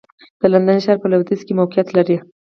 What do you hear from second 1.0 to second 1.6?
په لوېدیځ کې